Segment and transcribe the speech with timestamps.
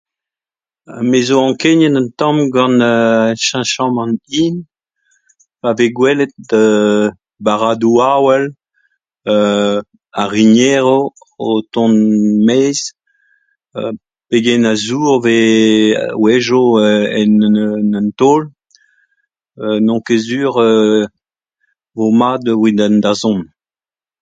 [1.09, 4.55] Me zo ankeniet un tamm gant [eeu] ar cheñchamant hin
[5.59, 6.31] pa vez gwelet
[6.61, 7.13] [eeu]
[7.45, 8.43] barradoù avel
[9.33, 9.75] [eeu]
[10.21, 11.03] ar rinieroù
[11.45, 11.95] o tont
[12.47, 12.79] maez
[13.79, 13.91] [eeu]
[14.29, 15.47] pegen a zour 'vez
[16.03, 16.65] a-wechoù
[17.21, 17.31] en
[18.01, 18.41] un taol
[19.65, 20.51] [eu] n'on ket sur
[21.13, 23.43] [eu] 'vo mat evit an dazont.